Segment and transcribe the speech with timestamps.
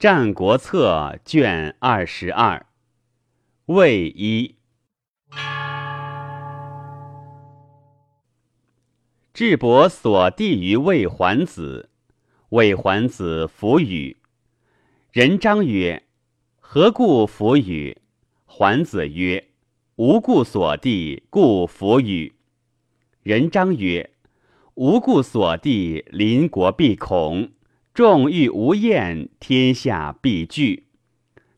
[0.00, 2.64] 战国策》卷二十二，
[3.66, 4.56] 魏一。
[9.34, 11.90] 智伯所弟于魏桓子，
[12.48, 14.16] 魏桓子弗与。
[15.12, 16.04] 人章曰
[16.58, 17.98] ：“何故弗与？”
[18.48, 19.48] 桓子曰
[19.96, 22.32] ：“无故所弟，故弗与。”
[23.22, 24.08] 人章曰
[24.76, 27.50] ：“无故所弟，邻国必恐。”
[27.92, 30.84] 众欲无厌，天下必惧。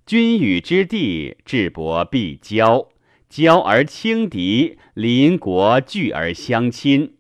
[0.07, 2.89] 君与之地，智伯必交。
[3.29, 7.15] 交而轻敌，邻国惧而相亲。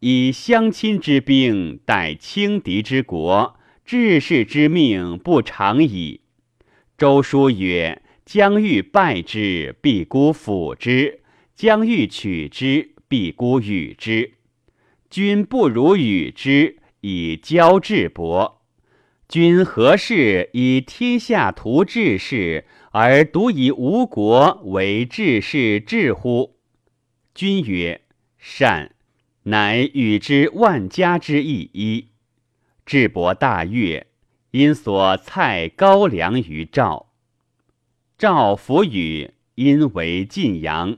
[0.00, 6.22] 以相亲之兵，待轻敌之国，治世之命不长矣。
[6.96, 11.20] 周书曰：“将欲败之，必孤辅之；
[11.54, 14.32] 将欲取之，必孤与之。
[15.10, 16.78] 君不如与之。”
[17.08, 18.62] 以交智伯，
[19.28, 26.56] 君何事以天下图治世，而独以吴国为治世治乎？
[27.32, 28.00] 君曰：
[28.38, 28.96] 善。
[29.44, 32.08] 乃与之万家之一一。
[32.84, 34.08] 智伯大悦，
[34.50, 37.12] 因所蔡高粱于赵。
[38.18, 40.96] 赵弗与，因为晋阳。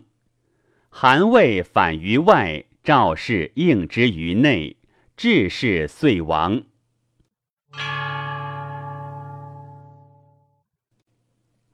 [0.88, 4.77] 韩魏反于外，赵氏应之于内。
[5.20, 6.62] 志士遂亡。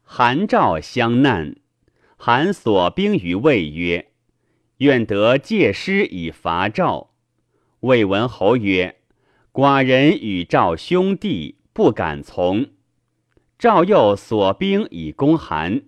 [0.02, 1.54] 韩赵相难，
[2.16, 4.12] 韩所兵于魏曰
[4.80, 7.10] ：“愿得借师以伐赵。”
[7.80, 8.96] 魏文侯曰
[9.52, 12.68] ：“寡人与赵兄弟，不敢从。”
[13.60, 15.82] 赵又所兵以攻韩。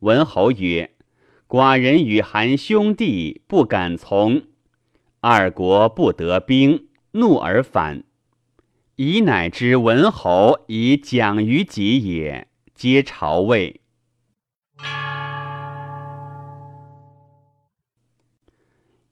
[0.00, 0.96] 文侯曰
[1.48, 4.42] ：“寡人与韩兄弟，不敢从。”
[5.20, 6.88] 二国不得兵。
[7.12, 8.04] 怒而反，
[8.94, 13.80] 以乃知文侯以讲于己也，皆朝魏。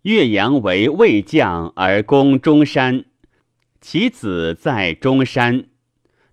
[0.02, 3.04] 岳阳为魏将而攻中山，
[3.80, 5.66] 其子在中山。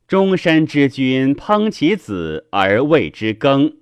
[0.08, 3.78] 中山之君烹其子而谓之羹。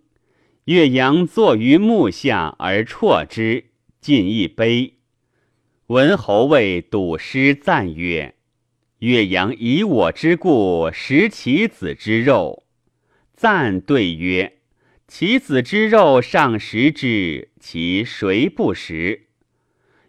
[0.66, 3.66] 岳阳坐于木下而啜之，
[4.00, 5.00] 尽一杯。
[5.94, 8.34] 文侯谓笃师赞曰
[8.98, 12.64] ：“岳阳以我之故食其子之肉。”
[13.38, 14.58] 赞对曰
[15.08, 19.28] ：“其子之肉尚食之，其谁不食？”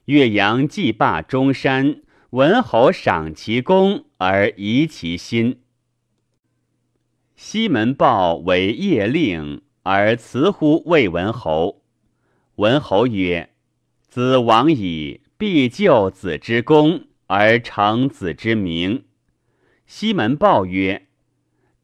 [0.07, 5.61] 岳阳既罢中山，文侯赏其功而疑其心。
[7.37, 11.83] 西门豹为夜令，而辞乎魏文侯。
[12.55, 13.51] 文侯曰
[14.09, 19.05] ：“子亡矣。”必救子之功而成子之名。
[19.87, 21.03] 西门豹曰：“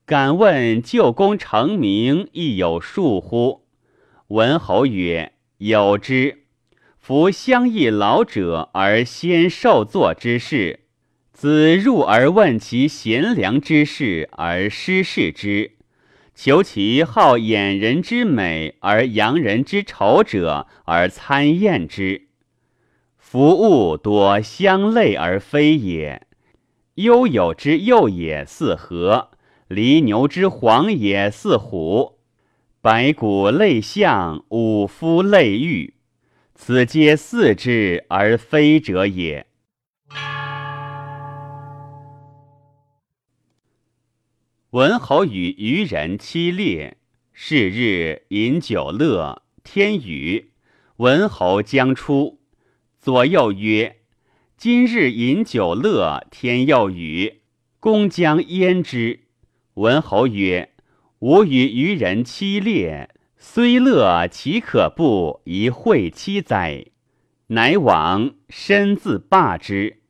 [0.06, 3.66] 敢问救功成名亦有数乎？”
[4.28, 6.44] 文侯曰：“有之。
[6.99, 10.81] 夫相异老者而先受作之事，
[11.34, 15.72] 子入而问其贤良之事而失事之，
[16.34, 22.28] 求其好掩人之美而扬人之丑者而参验之。”
[23.33, 26.27] 夫物多相类而非也，
[26.97, 29.31] 悠有之幼也似河，
[29.69, 32.19] 离牛之黄也似虎，
[32.81, 35.95] 白骨类象，五夫类玉，
[36.57, 39.47] 此皆似之而非者也。
[44.71, 46.97] 文侯与渔人期猎，
[47.33, 50.51] 是日饮酒乐，天雨，
[50.97, 52.40] 文侯将出。
[53.00, 53.97] 左右曰
[54.59, 57.41] ：“今日饮酒乐，天又雨，
[57.81, 59.21] 公将焉之？”
[59.72, 60.75] 文侯曰
[61.21, 66.88] ：“吾与渔人期猎，虽乐，岂可不以会期哉？”
[67.49, 70.03] 乃往，身自罢之。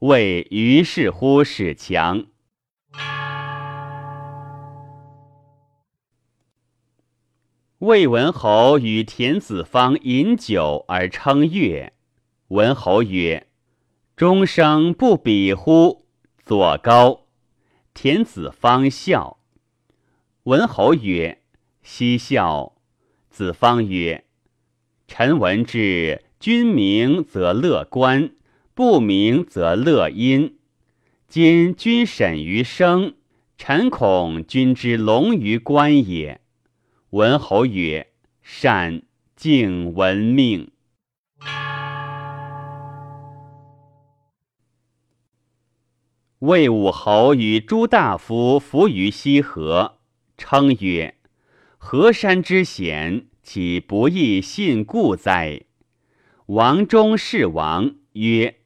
[0.00, 2.26] 谓于是乎使强。
[7.78, 11.94] 魏文侯与田子方饮酒而称乐。
[12.48, 13.48] 文侯曰
[14.14, 16.06] ：“终生不比乎？”
[16.38, 17.26] 左高。
[17.92, 19.40] 田子方笑。
[20.44, 21.42] 文侯曰
[21.82, 22.76] ：“奚笑？”
[23.28, 24.24] 子方曰
[25.08, 28.30] ：“臣闻之，君明则乐观，
[28.74, 30.56] 不明则乐阴。
[31.26, 33.16] 今君审于生，
[33.58, 36.40] 臣恐君之龙于官也。”
[37.10, 39.02] 文侯曰：“善，
[39.34, 40.70] 敬闻命。”
[46.46, 49.98] 魏武侯与诸大夫伏于西河，
[50.38, 51.16] 称曰
[51.76, 55.62] ：“河山之险，岂不亦信故哉？”
[56.46, 58.58] 王中是王曰：“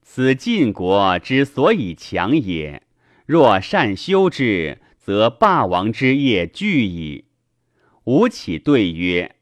[0.00, 2.84] 此晋国之所以强也。
[3.26, 7.24] 若善修之，则霸王之业具矣。”
[8.06, 9.34] 吴起对曰：“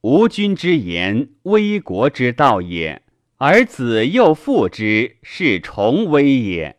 [0.00, 3.02] 吴君之言，危国之道也；
[3.36, 6.78] 而子又复之，是重危也。”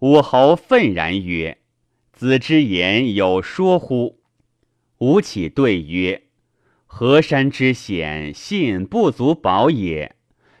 [0.00, 1.56] 武侯愤然曰
[2.12, 4.20] ：“子之言有说乎？”
[5.00, 6.24] 吴起对曰
[6.84, 10.16] ：“河山之险，信不足保也；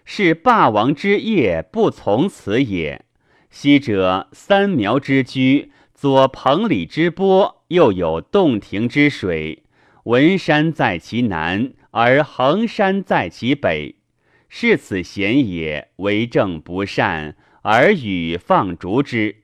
[0.06, 3.04] 是霸王之业，不从此也。
[3.50, 9.64] 昔者三苗之居，左彭蠡之波，右有洞庭之水，
[10.04, 13.96] 文山在其南，而衡山在其北。
[14.48, 17.36] 是此险也，为政不善。”
[17.68, 19.38] 而与放逐之，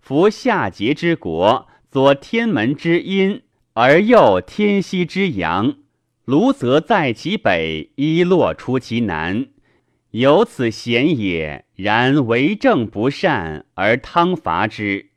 [0.00, 3.42] 夫夏桀之国，左天门之阴，
[3.74, 5.76] 而右天西之阳。
[6.24, 9.48] 卢则在其北，伊洛出其南，
[10.12, 11.66] 有此险也。
[11.74, 15.10] 然为政不善，而汤伐之。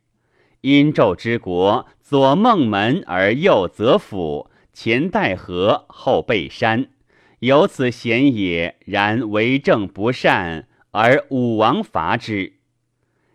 [0.60, 6.90] 殷纣之国，左孟门而右则府，前带河，后背山，
[7.38, 8.76] 有此险也。
[8.84, 10.67] 然为政不善。
[11.00, 12.54] 而武王伐之，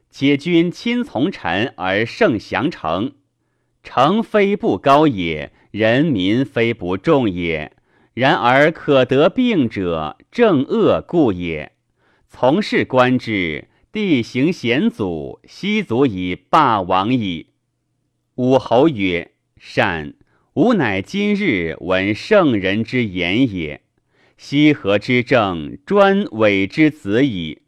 [0.09, 3.13] 且君亲从臣而胜降城，
[3.81, 7.71] 城非不高也，人民非不重也。
[8.13, 11.71] 然而可得病者，正恶故也。
[12.27, 17.51] 从事观之，地形险阻，悉足以霸王矣。
[18.35, 20.15] 武侯曰：“善。
[20.55, 23.79] 吾乃今日闻圣人之言也。”
[24.37, 27.61] 西河之政，专委之子矣。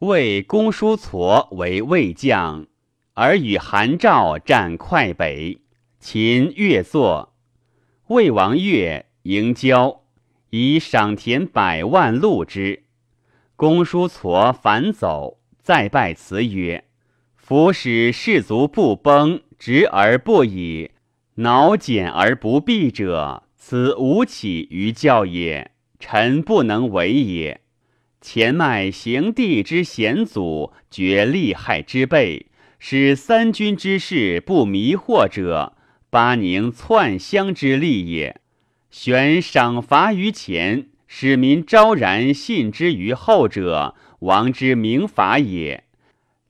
[0.00, 2.66] 魏公叔痤为魏将，
[3.14, 5.62] 而与韩赵战快北。
[5.98, 7.34] 秦越作，
[8.08, 10.02] 魏王越迎交，
[10.50, 12.84] 以赏田百万禄之。
[13.56, 16.84] 公叔痤反走，再拜辞曰
[17.34, 20.90] ：“夫使士卒不崩，直而不已。”
[21.36, 25.72] 恼简而不避者，此无起于教也。
[25.98, 27.62] 臣不能为也。
[28.20, 32.46] 前迈行地之险阻，绝利害之备，
[32.78, 35.74] 使三军之士不迷惑者，
[36.10, 38.40] 巴宁篡相之利也。
[38.90, 45.84] 悬赏罚于前，使民昭然信之于后者，王之明法也。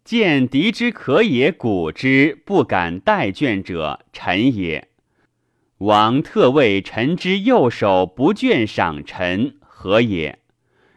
[0.06, 4.86] 见敌之可也，鼓之不敢待卷者，臣也。
[5.78, 10.38] 王特为臣之右手，不倦赏臣，何也？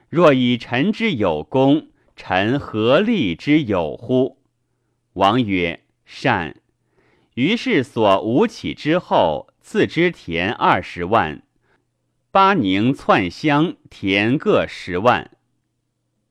[0.10, 4.38] 若以臣之有功，臣何利之有乎？
[5.14, 6.58] 王曰：“善。”
[7.34, 11.42] 于是所吴起之后，赐之田二十万，
[12.30, 15.32] 巴宁篡乡田各十万。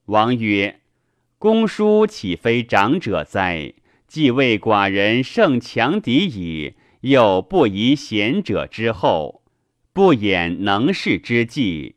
[0.04, 0.78] 王曰。
[1.38, 3.72] 公叔岂非长者哉？
[4.08, 9.42] 既为寡人胜强敌矣，又不疑贤者之后，
[9.92, 11.94] 不掩能事之计，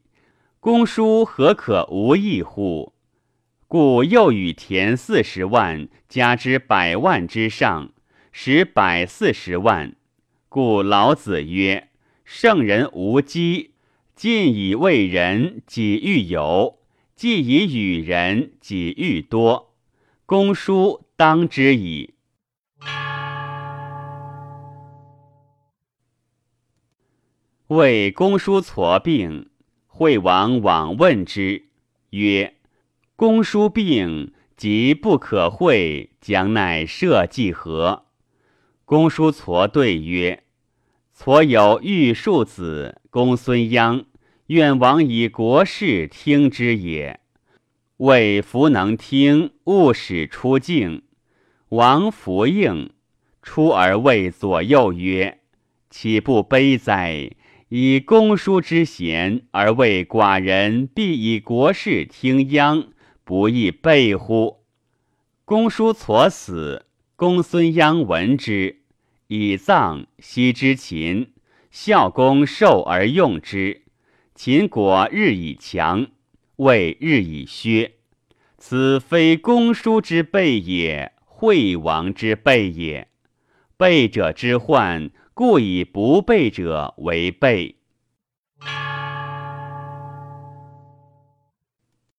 [0.60, 2.94] 公叔何可无益乎？
[3.68, 7.94] 故又与田四十万，加之百万之上，
[8.32, 9.96] 使百四十万。
[10.50, 11.88] 故老子曰
[12.24, 13.72] ：“圣人无积，
[14.14, 16.78] 尽以为人，己欲有。”
[17.22, 19.76] 既以与人，己欲多，
[20.26, 22.16] 公叔当之矣。
[27.68, 29.52] 为公叔痤病，
[29.86, 31.66] 惠王往问之，
[32.10, 32.56] 曰
[33.16, 38.08] ：“公叔病，即不可会，将乃社稷何？”
[38.84, 40.44] 公叔痤对曰
[41.16, 44.06] ：“痤有玉庶子，公孙鞅。”
[44.52, 47.22] 愿王以国事听之也。
[47.96, 51.04] 谓弗能听，勿使出境。
[51.70, 52.92] 王弗应，
[53.42, 55.40] 出而谓左右曰
[55.90, 57.32] ：“岂不悲哉？
[57.70, 62.88] 以公叔之贤，而为寡人必以国事听鞅，
[63.24, 64.66] 不亦备乎？”
[65.46, 68.82] 公叔痤死，公孙鞅闻之，
[69.28, 71.32] 以葬，西之秦。
[71.72, 73.84] 孝公受而用之。
[74.44, 76.08] 秦国日以强，
[76.56, 77.92] 魏日以削，
[78.58, 83.08] 此非公叔之辈也，惠王之辈也。
[83.78, 87.76] 备者之患，故以不备者为备。